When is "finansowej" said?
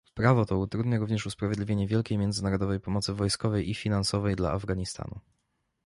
3.75-4.35